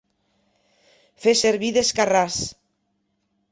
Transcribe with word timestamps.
Fer 1.27 1.35
servir 1.43 1.71
d'escarràs. 1.77 2.43